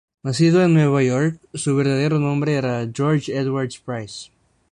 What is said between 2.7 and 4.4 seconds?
George Edwards Price.